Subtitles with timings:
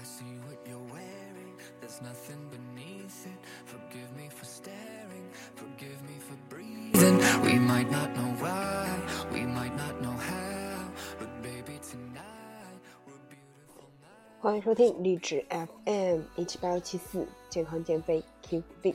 [0.00, 3.38] I see what you're wearing, there's nothing beneath it.
[3.64, 7.18] Forgive me for staring, forgive me for breathing.
[7.42, 8.86] We might not know why,
[9.32, 14.40] we might not know how, but baby, tonight we're beautiful now.
[14.40, 18.94] 欢迎收听励志 FM 一七八幺七四健康减肥 Keep Fit，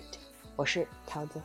[0.56, 1.42] 我是桃子。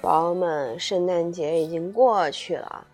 [0.00, 2.86] 宝宝们，圣诞节已经过去了，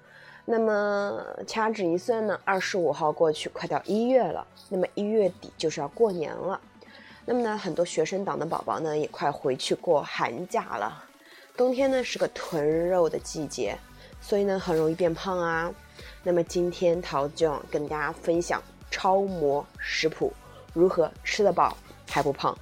[0.44, 4.44] 那么掐指一算呢，二十五号过去，快到一月了。
[4.68, 6.60] 那么一月底就是要过年了，
[7.24, 11.04] 那么呢，很多学生党的宝宝呢也快回去过寒假了。
[11.56, 13.78] 冬天呢是个囤肉的季节，
[14.20, 15.72] 所以呢很容易变胖啊。
[16.24, 18.60] 那么今天桃子就要跟大家分享
[18.90, 20.32] 超模食谱，
[20.72, 21.76] 如何吃得饱
[22.08, 22.58] 还不胖。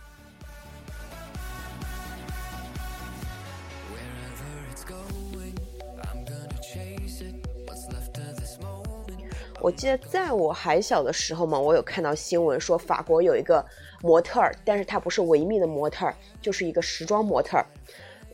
[9.64, 13.64] 我记得在我还小的时候嘛，我有看到新闻说法国有一个
[14.02, 17.64] 模特儿，但是她不是维密的模特儿，就是一个时装模特儿，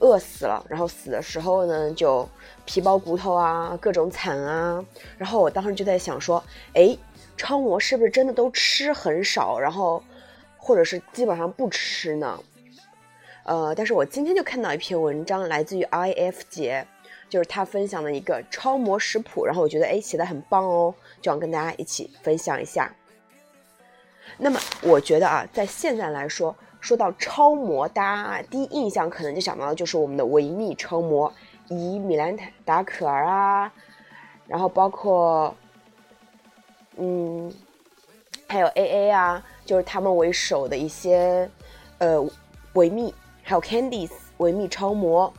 [0.01, 2.29] 饿死了，然后死的时候呢就
[2.65, 4.85] 皮包骨头啊，各种惨啊。
[5.17, 6.43] 然后我当时就在想说，
[6.75, 6.99] 哎，
[7.37, 10.03] 超模是不是真的都吃很少，然后
[10.57, 12.41] 或者是基本上不吃呢？
[13.45, 16.85] 呃，但是我今天就看到一篇文章，来自于 IF 姐，
[17.31, 20.93] 就是他分享的一个超模食谱，然后我觉得哎写的很棒哦，
[21.23, 22.93] 就想跟大家一起分享一下。
[24.37, 31.33] 那么我觉得啊，在现在来说，说到超模，大家第一印象可能就想到的就是我们的维密超模，
[31.69, 33.73] 以米兰达可儿啊，
[34.47, 35.55] 然后包括
[36.97, 37.53] 嗯，
[38.49, 41.49] 还有 AA 啊，就是他们为首的一些
[41.99, 42.21] 呃
[42.73, 43.15] 维密，
[43.45, 45.33] 还有 Candice 维密超模。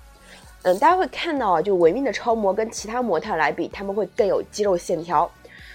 [0.64, 5.30] 嗯，大家会看到啊，就维密的超模跟其他模特来比，他们会更有肌肉线条。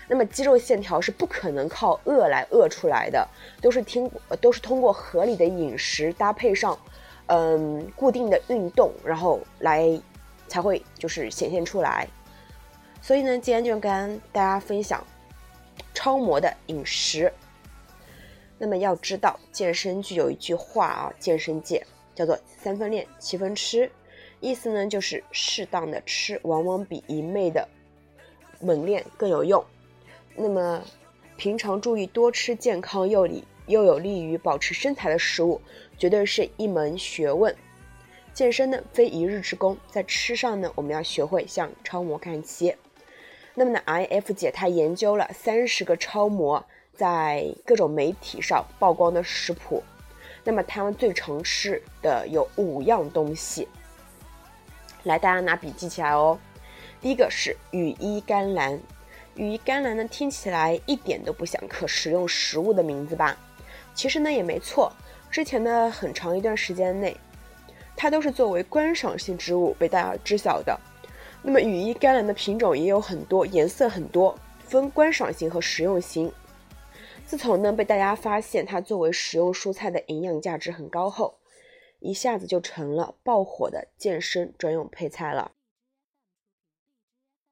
[0.08, 3.26] 那么肌肉线条是不可能靠饿来饿出来的，
[3.60, 4.08] 都是听
[4.41, 6.78] 都是通过合理的饮食搭配上，
[7.26, 10.00] 嗯，固定的运动，然后来
[10.46, 12.06] 才会就是显现出来。
[13.02, 15.04] 所以呢，今天就跟大家分享
[15.92, 17.32] 超模的饮食。
[18.58, 23.91] 那么要知道，健身剧有一句话啊，健身界叫做“三分练，七分吃”，
[24.41, 27.66] 意思呢就是适当的吃，往往比一昧的
[28.60, 29.64] 猛练更有用。
[30.34, 30.82] 那么，
[31.36, 35.60] 平常注意多吃健康又利又有利于保持身材的食物，
[35.98, 37.54] 绝对是一门学问。
[38.34, 42.76] 健身呢，非一日之功，在吃上呢，我们要学会向超模看齐。
[43.54, 49.82] 那么呢，IF 姐她研究了三十个超模在各种媒体上曝光的食谱，
[50.44, 53.66] 那么他们最常吃的有五样东西。
[55.06, 56.37] 来，大家拿笔记起来哦。
[57.00, 58.78] 第一个是羽衣甘蓝，
[59.37, 63.39] 羽衣甘蓝呢听起来一点都不像可食用食物的名字吧？
[63.94, 64.93] 其实呢也没错，
[65.31, 67.17] 之前的很长一段时间内，
[67.97, 70.77] 它都是作为观赏性植物被大家知晓的。
[71.41, 76.33] 那么羽衣甘蓝的品种也有很多，颜色很多，分观赏型和食用型。
[77.25, 81.33] 自从呢被大家发现它作为食用蔬菜的营养价值很高后，
[82.06, 85.53] 一下子就成了爆火的健身专用配菜了。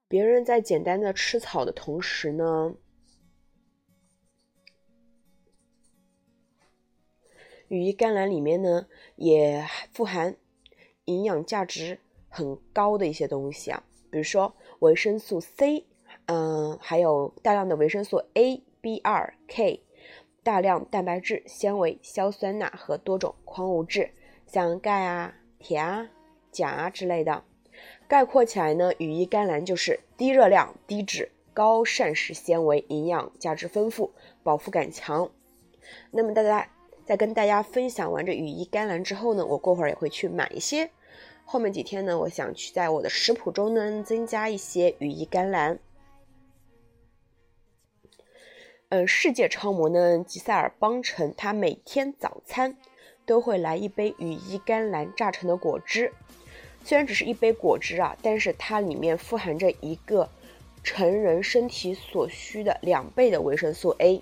[0.06, 2.74] 别人在简单的吃草的同时呢，
[7.66, 10.36] 羽衣甘蓝里面呢也富含
[11.06, 11.98] 营养价值
[12.28, 15.84] 很高的一些东西啊，比如说维生素 C，
[16.26, 19.82] 嗯、还有大量的维生素 A、B 二、K，
[20.44, 24.12] 大量蛋白质、纤维、硝酸钠和多种矿物质，
[24.46, 26.08] 像钙啊、铁啊、
[26.50, 27.44] 钾啊之类的。
[28.06, 34.12] 概括起来呢，羽衣甘蓝就是低热量、低脂、高膳食纤维，营养价值丰富，
[34.42, 35.30] 饱腹感强。
[36.10, 36.68] 那么大家
[37.04, 40.90] 在跟大家分享完这羽衣甘蓝之后呢，我过会儿也会去买一些。
[41.44, 45.78] 后面几天呢，我想去在我的食谱中呢增加一些羽衣甘蓝。
[48.90, 52.76] 嗯，世界超模呢，吉塞尔邦辰，他每天早餐
[53.26, 56.12] 都会来一杯羽衣甘蓝榨成的果汁。
[56.84, 60.28] 虽然只是一杯果汁啊，但是它里面富含着一个
[60.82, 64.20] 成人身体所需的两倍的维生素 A。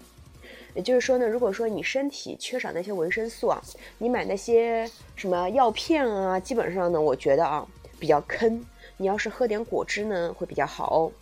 [0.74, 3.62] 也就是说呢，如果说你身体缺少那些维生素啊，
[3.98, 7.66] 你买那些什么药片啊，基本上呢，我觉得啊
[7.98, 8.64] 比较坑。
[8.96, 11.12] 你要是喝点果汁呢，会比较好哦。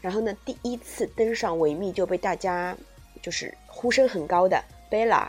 [0.00, 2.76] 然后呢，第一次登上维密就被大家
[3.22, 5.28] 就是呼声很高的 Bella，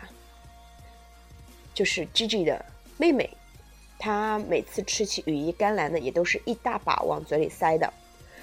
[1.73, 2.65] 就是 Gigi 的
[2.97, 3.29] 妹妹。
[3.99, 7.91] 她每次吃起羽衣甘蓝呢，也都是一大把往嘴里塞的。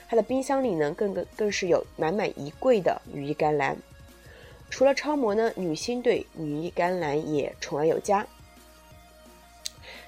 [0.08, 3.76] 她的冰箱里呢，更更更是有满满一柜的羽衣甘蓝。
[4.70, 8.26] 除了超模呢，女星对羽衣甘蓝也宠爱有加。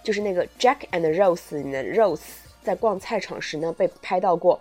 [0.03, 2.21] 就是那个 Jack and Rose 里的 Rose，
[2.63, 4.61] 在逛菜场时呢，被拍到过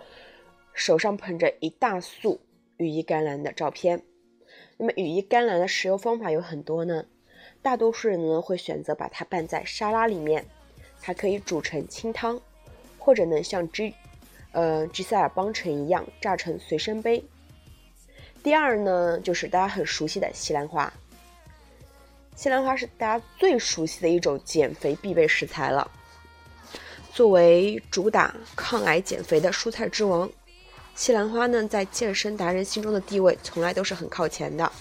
[0.74, 2.40] 手上捧着一大束
[2.78, 4.04] 羽衣甘蓝的照片。
[4.78, 7.06] 那么羽衣甘蓝的食用方法有很多呢，
[7.62, 10.46] 大多数人呢会选择把它拌在沙拉里面，
[11.00, 12.40] 还可以煮成清汤，
[12.98, 13.94] 或者呢像 G，
[14.52, 17.24] 呃吉塞尔邦辰一样榨成随身杯。
[18.44, 20.92] 第二呢，就是大家很熟悉的西兰花。
[22.36, 25.90] 西兰花是大家最熟悉的一种减肥必备食材了。
[27.14, 30.28] 作为主打抗癌减肥的蔬菜之王，
[30.96, 34.72] 西兰花呢在健身达人心中的地位从来都是很靠前的。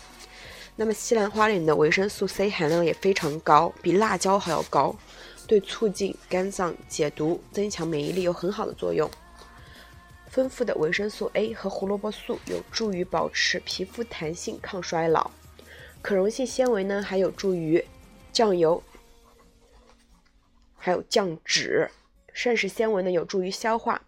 [0.77, 4.97] 那么西兰花里的维生素 C 含量也非常高，比辣椒还要高，
[5.47, 9.11] 对促进肝脏解毒、增强免疫力有很好的作用。
[10.29, 15.31] 丰富的维生素 A 和胡萝卜素有助于保持皮肤弹性、抗衰老。
[16.01, 17.85] 可溶性纤维呢，还有助于
[18.33, 18.83] 酱油，
[20.77, 21.91] 还有降脂。
[22.33, 24.01] 膳食纤维呢，有助于消化。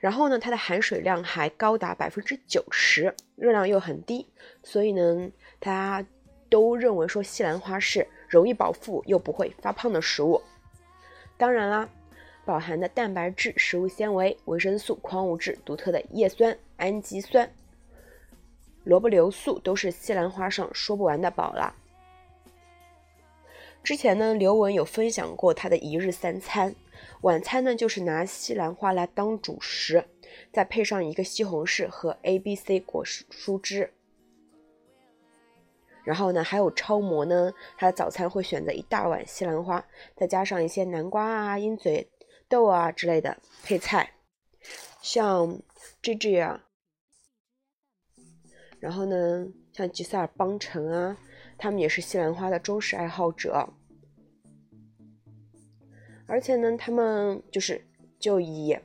[0.00, 4.26] 然后呢，它的含水量还高达百分之九十，热量又很低，
[4.64, 5.30] 所以呢，
[5.66, 6.08] 大家
[6.48, 10.40] 都认为说西兰花是容易饱腹又不会发胖的食物。
[11.36, 11.88] 当然啦，
[12.44, 17.50] 饱含的蛋白质、食物纤维、维生素、矿物质、独特的叶酸、氨基酸。
[18.84, 21.74] 萝卜硫素都是西兰花上说不完的宝啦。
[23.82, 26.76] 之前呢，刘雯有分享过她的一日三餐，
[27.22, 30.04] 晚餐呢就是拿西兰花来当主食，
[30.52, 33.92] 再配上一个西红柿和 A、B、C 果蔬汁。
[36.06, 42.08] 然后呢，还有超模呢，他的早餐会选择一大碗西兰花，再加上一些南瓜啊、鹰嘴
[42.48, 44.12] 豆啊之类的配菜，
[45.02, 45.58] 像
[46.00, 46.62] Gigi 啊。
[48.78, 51.18] 然后呢，像吉塞尔邦辰啊，
[51.58, 53.68] 他们也是西兰花的忠实爱好者。
[56.28, 57.84] 而且呢，他们就是
[58.20, 58.78] 就以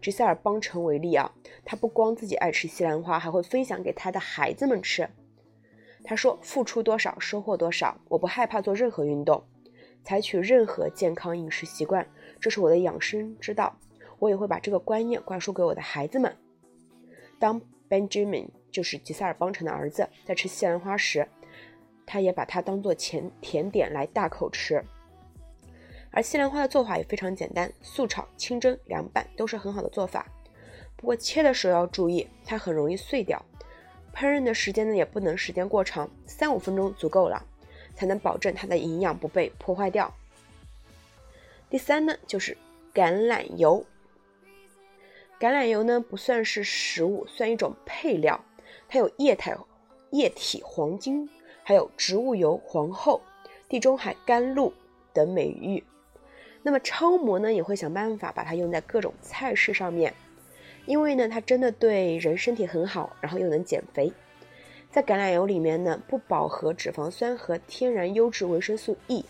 [0.00, 1.34] 吉塞尔邦辰为例啊，
[1.64, 5.10] 他不光自己爱吃西兰花，还会分享给他的孩子们吃。
[6.02, 8.00] 他说：“付出多少，收获多少。
[8.08, 9.42] 我不害怕做任何运动，
[10.02, 12.06] 采取任何健康饮食习惯，
[12.40, 13.76] 这是我的养生之道。
[14.18, 16.36] 我也会把这个观念灌输给我的孩子们。”
[17.38, 18.48] 当 Benjamin。
[18.72, 21.26] 就是吉塞尔邦辰的儿子，在吃西兰花时，
[22.06, 24.80] 他也把它当做甜甜点来大口吃。
[26.12, 30.24] 而西兰花的做法也非常简单，素炒、清蒸、凉拌都是很好的做法。
[30.94, 33.44] 不过切的时候要注意，它很容易碎掉。
[34.14, 37.44] 烹饪的时间呢，也不能时间过长，三五分钟足够了，
[37.94, 40.12] 才能保证它的营养不被破坏掉。
[41.70, 42.56] 第三呢，就是
[42.92, 43.84] 橄榄油。
[45.38, 48.44] 橄榄油呢，不算是食物，算一种配料。
[48.88, 49.56] 它有液态、
[50.10, 51.30] 液体黄金，
[51.62, 53.22] 还有植物油皇后、
[53.68, 54.74] 地中海甘露
[55.12, 55.82] 等美誉。
[56.62, 60.12] 那么超模呢也会想办法把它用在各种菜式上面，
[60.86, 64.12] 因为呢它真的对人身体很好，然后又能减肥。
[64.90, 69.24] 在橄榄油里面呢，不饱和脂肪酸和天然优质维生素 E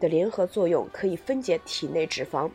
[0.00, 2.50] 的联合作用可以分解体内脂肪。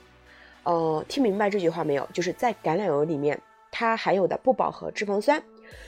[0.63, 2.08] 呃，听明白这句话没有？
[2.12, 3.39] 就是在橄榄油里面，
[3.72, 5.41] 它含有的不饱和脂肪酸。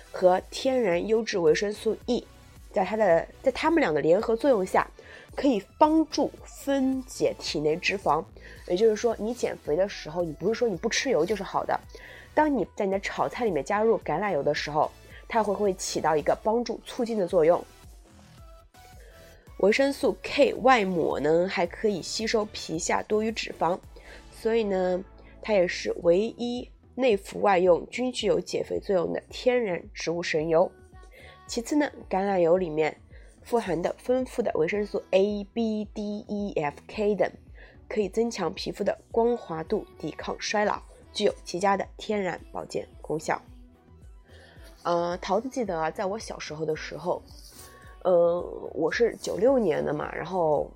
[0.10, 2.25] 和天然优质维生素 E，
[2.72, 4.89] 在它的在它们俩的联合作用下，
[5.36, 8.24] 可以帮助分解体内脂肪。
[8.67, 11.79] 也就是说，你减肥的时候，你不是说你不吃油就是好的。
[12.38, 14.91] 当你在你的炒菜里面加入橄榄油的时候，
[15.27, 17.60] 它会会起到一个帮助促进的作用。
[19.58, 23.79] 维生素 K 外抹呢，还可以吸收皮下多余脂肪，
[24.32, 25.03] 所以呢，
[25.41, 26.70] 它也是唯一。
[26.94, 30.72] 内服外用均具有减肥作用的天然植物神油。
[31.48, 32.96] 其次呢，橄榄油里面
[33.44, 37.32] 富含的丰富的维生素 A、B、D、E、F、K 等，
[37.88, 40.82] 可以增强皮肤的光滑度，抵抗衰老，
[41.17, 43.41] 具有极佳的天然保健功效。
[44.83, 47.19] 呃，桃子记得啊，在我小时候的时候，
[48.03, 48.39] 呃，
[48.75, 50.69] 我是九六年的嘛，然后。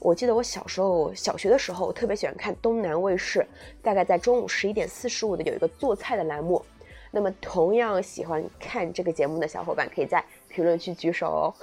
[0.00, 3.44] 我记得我小时候小学的时候，特别喜欢看东南卫视，
[3.82, 6.64] 大概在中午十一点四十五的有一个做菜的栏目。
[7.10, 11.54] 那么同样喜欢看这个节目的小伙伴，可以在评论区举手哦。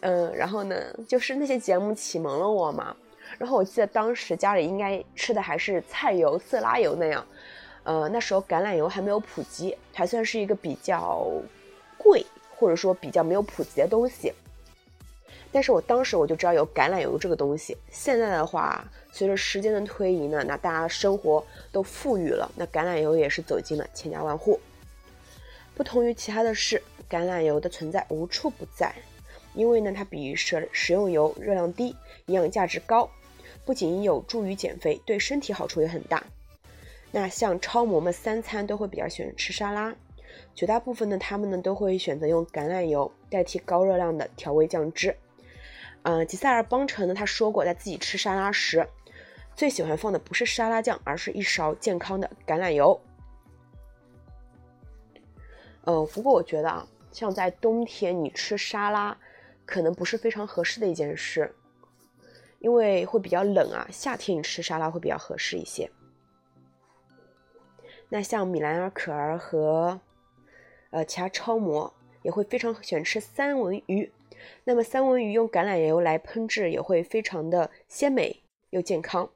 [0.00, 0.74] 嗯， 然后呢，
[1.06, 2.96] 就是那些节目启蒙了我嘛。
[3.38, 7.26] 然后我记得当时家里应该吃的还是菜油、色拉油那样。
[7.84, 11.24] 呃，那时候橄榄油还没有普及，还算是一个比较
[11.96, 12.24] 贵
[12.56, 14.32] 或者说比较没有普及的东西。
[15.52, 17.76] 但是我当时我就知道有橄榄油这个东西。
[17.90, 24.58] 现在的话，随着时间的推移呢，那大家生活都富裕了，那橄榄油也是走进了千家万户。
[25.74, 28.92] 不同于其他的是，橄榄油的存在无处不在，
[29.54, 31.94] 因为呢，它比食食用油热量低，
[32.26, 33.08] 营养价值高，
[33.66, 36.22] 不仅有助于减肥，对身体好处也很大。
[37.10, 39.94] 那像超模们三餐都会比较喜欢吃沙拉，
[40.54, 45.16] 绝大部分呢，他们呢都会选择用橄榄油代替高热量的调味酱汁。
[46.02, 48.86] 嗯，吉塞尔邦辰呢，他说过，在自己吃沙拉时，
[49.56, 53.00] 最喜欢放的不是沙拉酱，而是一勺健康的橄榄油。
[55.84, 59.16] 嗯，不过我觉得啊，像在冬天你吃沙拉，
[59.64, 61.52] 可能不是非常合适的一件事，
[62.58, 63.86] 因为会比较冷啊。
[63.90, 65.90] 夏天你吃沙拉会比较合适一些。
[68.08, 70.00] 那像米兰尔可儿和
[70.90, 74.12] 呃其他超模也会非常喜欢吃三文鱼。
[74.64, 79.28] 那么三文鱼用橄榄油来烹制也会非常的鲜美又健康。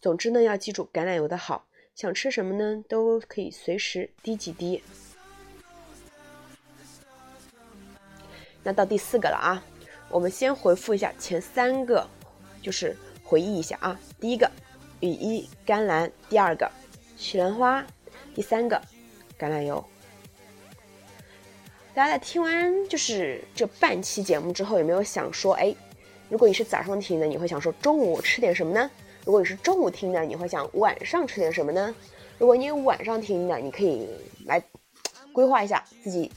[0.00, 4.82] 总之呢，要记住橄榄油的好，想吃什么呢都可以随时滴几滴。
[8.62, 9.64] 那到第四个了啊，
[10.10, 12.06] 我们先回复一下前三个，
[12.62, 13.98] 就是回忆一下啊。
[14.20, 14.50] 第一个
[15.00, 16.70] 羽衣甘蓝，第二个
[17.16, 17.84] 西兰花，
[18.34, 18.80] 第三个
[19.38, 19.84] 橄榄油。
[21.92, 25.74] 大家在听完就是这半期节目之后，有没有想说，哎，
[26.28, 28.90] 如果你是早上听的，你会想说中午吃点什么呢？
[29.24, 31.94] 如果你是中午听的，你会想晚上吃点什么呢？
[32.38, 34.08] 如果你晚上听的，你可以
[34.46, 34.62] 来
[35.32, 36.30] 规划一下自己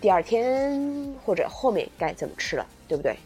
[0.00, 3.16] 第二天或者后面该怎么吃了，对不对？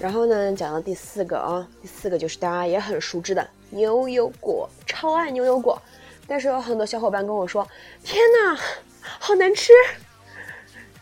[0.00, 5.80] 然后呢，讲到第四个啊，第四个就是大家也很熟知的牛油果，超爱牛油果。
[6.26, 7.66] 但是有很多小伙伴跟我说
[8.04, 8.60] ：“天哪，
[9.00, 9.72] 好难吃！”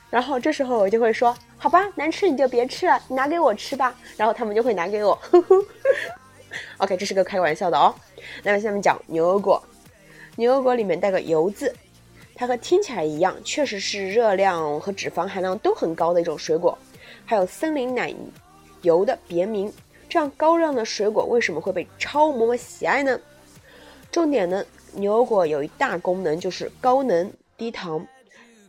[0.08, 5.20] 然后这时候我就会说：“好吧，难吃你就别吃了，你拿给我吃吧。”然后他们就会拿给我。
[6.78, 7.94] OK，这是个开玩笑的哦。
[8.42, 9.62] 那么下面讲牛油果，
[10.36, 11.75] 牛油果里面带个“油”字，
[12.36, 16.78] 它和听起来一样，确实是热量和脂肪含量都很高的一种水果，
[17.24, 18.14] 还有森林奶。
[18.82, 19.72] 油的别名，
[20.08, 23.18] 这样高热量的水果为什么会被超模们喜爱呢？
[24.12, 28.06] 重点呢，牛油果有一大功能就是高能低糖，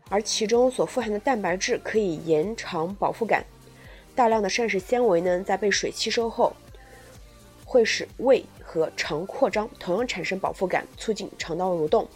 [0.09, 3.45] 而其中所富含的蛋白质可以延长饱腹感，
[4.15, 6.51] 大量的膳食纤维呢，在被水吸收后，
[7.63, 12.07] 会使胃和肠扩张，同样产生饱腹感，促进肠道蠕动。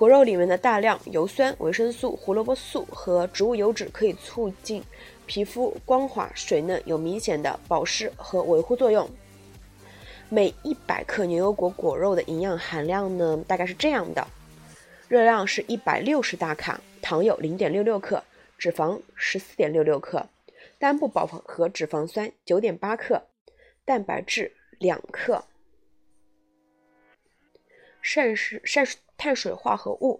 [0.00, 4.82] 果肉里面的大量油酸、维生素、胡萝卜素和植物油脂可以促进。
[5.26, 9.06] 皮肤光滑水嫩，有明显的保湿和维护作用。
[10.30, 14.26] 每一百克牛油果果肉的营养含量呢，大概是这样的：
[15.06, 18.24] 热量是一百六十大卡，糖有零点六六克，
[18.56, 20.26] 脂肪十四点六六克，
[20.78, 23.24] 单不饱和脂肪酸九点八克，
[23.84, 25.44] 蛋白质两克，
[28.00, 30.18] 膳食膳食碳水化合物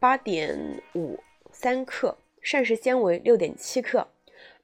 [0.00, 1.20] 八点五
[1.52, 4.08] 三克，膳食纤维六点七克。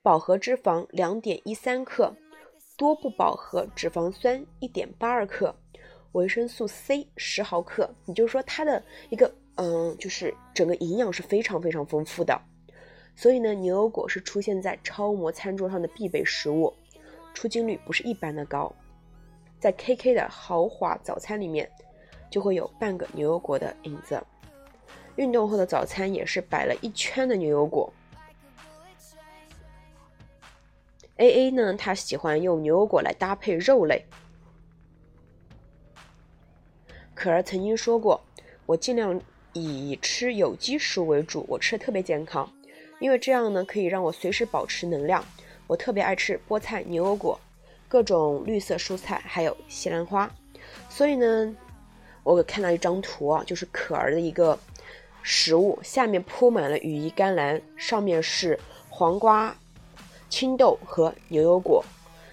[0.03, 2.17] 饱和脂肪两点一三克，
[2.77, 5.55] 多不饱和脂肪酸一点八二克，
[6.12, 7.89] 维生素 C 十毫克。
[8.07, 12.37] 也就是说，它的一个嗯，就是整个营养是非常非常丰富的。
[13.15, 16.75] 所以呢，牛油果是出现在超模餐桌上的必备食物，
[17.35, 18.75] 出镜率不是一般的高。
[19.61, 21.71] 在 KK 的豪华早餐里面，
[22.31, 24.23] 就会有半个牛油果的影子。
[25.17, 27.93] 运动后的早餐也是摆了一圈的牛油果。
[31.17, 34.07] A A 呢，他喜欢用牛油果来搭配肉类。
[37.15, 38.19] 可儿曾经说过，
[38.65, 39.21] 我尽量
[39.53, 42.51] 以吃有机食物为主，我吃的特别健康，
[43.01, 45.23] 因为这样呢可以让我随时保持能量。
[45.67, 47.39] 我特别爱吃菠菜、牛油果、
[47.87, 50.31] 各种绿色蔬菜，还有西兰花。
[50.89, 51.55] 所以呢，
[52.23, 54.59] 我看到一张图啊，就是可儿的一个
[55.23, 58.59] 食物，下面铺满了羽衣甘蓝，上面是
[58.89, 59.57] 黄瓜。
[60.29, 61.85] 青豆和牛油果，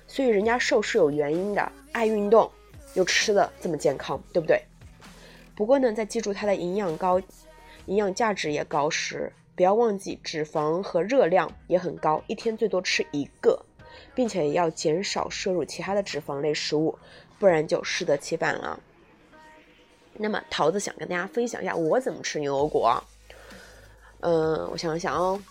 [0.07, 2.47] 所以人家瘦是有原因的，爱运动
[2.93, 4.61] 又吃的这么健康，对不对？
[5.55, 7.19] 不过呢，在记住它的营养高、
[7.87, 13.65] 营养价值也高时，不要忘记脂肪和热量也很高，一天最多吃一个，
[14.13, 16.99] 并且要减少摄入其他的脂肪类食物，
[17.39, 18.79] 不然就适得其反了。
[20.17, 23.01] 那么桃子想跟大家分享一下我怎么吃牛油果。
[24.21, 25.41] 嗯，我想想哦。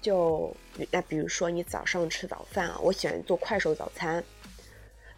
[0.00, 0.52] 就
[0.90, 4.22] 那比如说你早上吃早饭啊，我喜欢做快手早餐，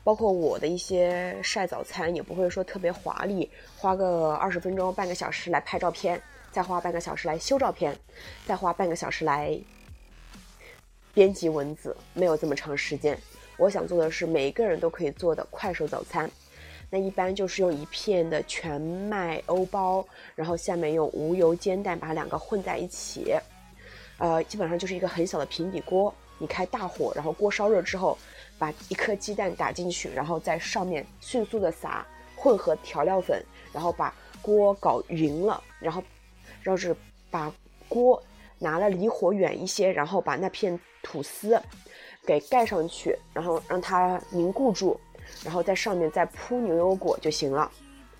[0.04, 6.20] 包括我的一些晒早餐也不会说特别华丽，花个二十分钟、半个小时来拍照片，
[6.52, 7.99] 再花半个小时来修照片，
[8.46, 9.58] 再花半个小时来
[11.14, 13.18] 编辑文字，没有这么长时间。
[13.56, 16.30] 我想做的是每一个人都可以做的快手早餐，
[16.95, 23.35] 那一般就是用一片的全麦欧包，然后下面用无油煎蛋把两个混在一起。
[24.19, 28.17] 呃，基本上就是一个很小的平底锅，你开大火，然后锅烧热之后，
[28.61, 36.01] 把一颗鸡蛋打进去，然后在上面迅速的撒混合调料粉，然后把锅搞匀了，然后，
[36.63, 36.95] 然后是
[37.29, 37.53] 把
[37.89, 38.23] 锅
[38.61, 41.61] 拿了离火远一些，然后把那片吐司
[42.25, 45.01] 给盖上去，然后让它凝固住，
[45.45, 47.71] 然后在上面再铺牛油果就行了，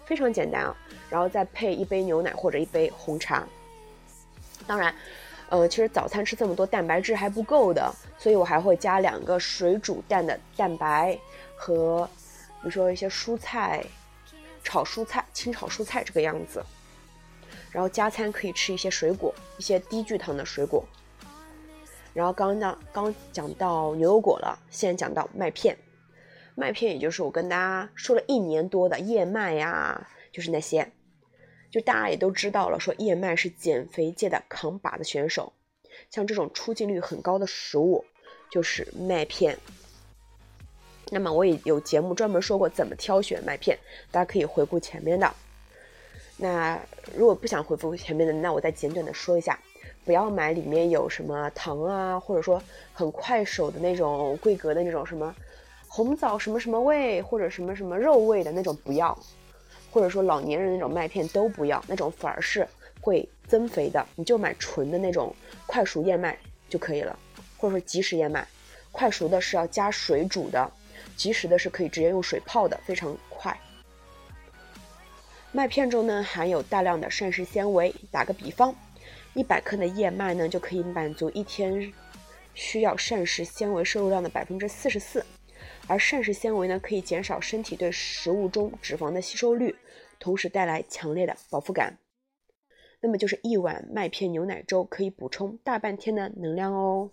[0.05, 0.77] 非常简单啊，
[1.09, 3.47] 然后再配一杯牛奶或者一杯红茶，
[4.67, 4.95] 当然。
[5.51, 11.17] 呃，其实早餐吃这么多蛋白质还不够的，所以我还会加两个水煮蛋的蛋白
[11.55, 12.09] 和，
[12.63, 13.85] 比如说一些蔬菜，
[14.65, 16.65] 炒蔬菜、清炒蔬菜这个样子。
[17.71, 20.83] 然后加餐可以吃一些水果，一些低聚糖的水果。
[22.15, 25.77] 然后刚刚刚讲到牛油果了，现在讲到麦片，
[26.55, 30.91] 麦片也就是我跟大家说了一年多的燕麦呀，就是那些。
[31.71, 35.53] 就大家也都知道了，说燕麦是减肥界的扛把子选手，
[36.09, 38.05] 像这种出镜率很高的食物
[38.49, 39.59] 就是麦片。
[41.11, 43.77] 那么我也有节目专门说过怎么挑选麦片，
[44.13, 45.35] 大家可以回顾前面的。
[46.37, 46.81] 那
[47.17, 49.59] 如果不想回复前面的，那我再简短的说一下，
[50.05, 52.63] 不要买里面有什么糖啊，或者说
[52.93, 55.35] 很快手的那种规格的那种什么
[55.95, 59.17] 红枣什么什么味或者什么什么肉味的那种，不要。
[59.93, 62.67] 或者说老年人那种麦片都不要，那种反而是
[63.01, 64.05] 会增肥的。
[64.17, 65.33] 你就买纯的那种
[65.69, 66.37] 快熟燕麦
[66.69, 67.17] 就可以了，
[67.57, 68.45] 或者说即食燕麦。
[68.91, 70.69] 快熟的是要加水煮的，
[71.17, 73.57] 即食的是可以直接用水泡的，非常快。
[75.53, 77.95] 麦片中呢含有大量的膳食纤维。
[78.11, 78.75] 打个比方，
[79.35, 81.93] 一百克的燕麦呢就可以满足一天
[82.53, 85.25] 需要膳食纤维摄入量的百分之四十四。
[85.87, 89.75] 而膳食纤维呢，可以减少身体对食物中脂肪的吸收率。
[90.21, 91.99] 同时带来强烈的饱腹感，
[93.01, 97.11] 那么就是一碗麦片牛奶粥可以补充大半天的能量哦。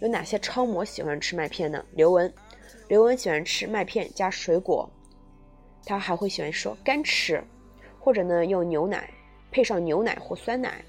[0.00, 1.82] 有哪些超模喜欢吃麦片呢？
[1.92, 2.30] 刘雯，
[2.88, 4.90] 刘雯喜欢吃麦片加水果，
[5.86, 7.42] 她还会喜欢说干吃，
[7.98, 9.08] 或者呢用牛奶
[9.50, 10.84] 配上牛奶或酸奶。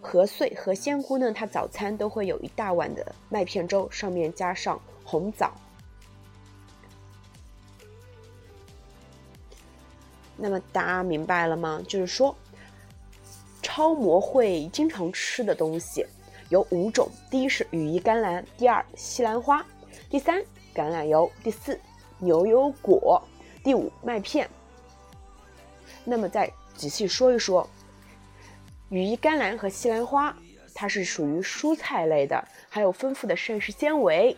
[0.00, 5.52] 何穗和仙姑呢，她早餐都会有一大碗的麦片粥，上面加上红枣。
[10.36, 11.82] 那么大家明白了吗？
[11.86, 12.34] 就是说，
[13.60, 16.06] 超模会经常吃的东西
[16.48, 19.64] 有五种：第一是羽衣甘蓝，第二西兰花，
[20.08, 20.42] 第三
[20.74, 21.78] 橄榄油，第四
[22.18, 23.22] 牛油果，
[23.62, 24.48] 第五麦片。
[26.04, 27.68] 那么再仔细说一说，
[28.90, 30.36] 羽衣甘蓝和西兰花，
[30.74, 34.36] 它是属于蔬菜类的，还有丰富的膳食纤维；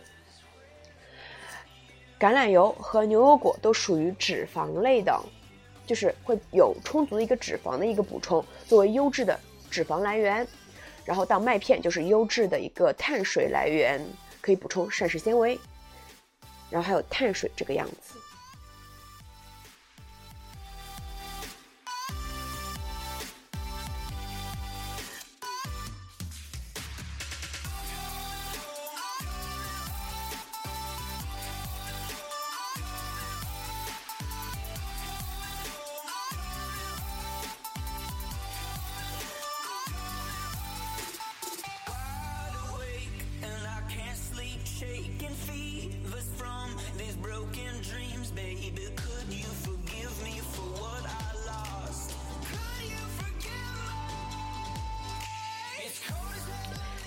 [2.19, 5.19] 橄榄油和牛油果都属于脂肪类的。
[5.85, 9.37] 就是会有充足的一个脂肪的一个补充，作为优质的
[9.69, 10.47] 脂肪来源，
[11.03, 14.01] 然后到麦片就是优质的一个碳水来源，
[14.39, 15.59] 可以补充膳食纤维，
[16.69, 18.17] 然后还有碳水这个样子。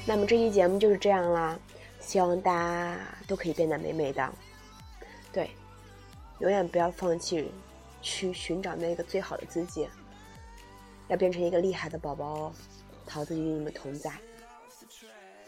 [0.09, 1.59] 那么这期节目就是这样啦，
[1.99, 4.33] 希望大家都可以变得美美的。
[5.33, 5.51] 对，
[6.39, 7.51] 永远不要放弃
[8.01, 9.89] 去寻找那个最好的自己，
[11.09, 12.53] 要变成一个厉害的宝宝哦。
[13.05, 14.13] 桃子与你们同在。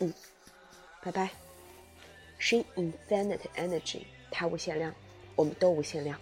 [0.00, 0.12] 嗯，
[1.02, 1.30] 拜拜。
[2.40, 4.92] She infinite energy，它无限量，
[5.36, 6.18] 我们都无限量。